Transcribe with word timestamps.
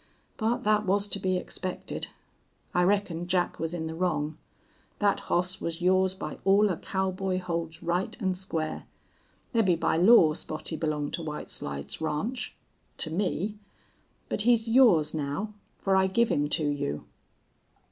"But 0.35 0.63
thet 0.63 0.87
was 0.87 1.05
to 1.05 1.19
be 1.19 1.37
expected. 1.37 2.07
I 2.73 2.81
reckon 2.81 3.27
Jack 3.27 3.59
was 3.59 3.71
in 3.71 3.85
the 3.85 3.93
wrong. 3.93 4.35
Thet 4.97 5.19
hoss 5.29 5.61
was 5.61 5.79
yours 5.79 6.15
by 6.15 6.39
all 6.43 6.69
a 6.71 6.77
cowboy 6.77 7.37
holds 7.37 7.83
right 7.83 8.19
an' 8.19 8.33
square. 8.33 8.85
Mebbe 9.53 9.79
by 9.79 9.97
law 9.97 10.33
Spottie 10.33 10.75
belonged 10.79 11.13
to 11.13 11.21
White 11.21 11.49
Slides 11.51 12.01
Ranch 12.01 12.55
to 12.97 13.11
me. 13.11 13.59
But 14.27 14.41
he's 14.41 14.67
yours 14.67 15.13
now, 15.13 15.53
fer 15.77 15.95
I 15.95 16.07
give 16.07 16.29
him 16.29 16.49
to 16.49 16.67
you." 16.67 17.05